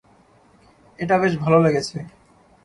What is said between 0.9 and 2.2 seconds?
এটা বেশ ভালো লেগেছে।